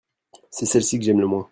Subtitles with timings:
[0.49, 1.47] c'est celle-ci que j'aime le moins.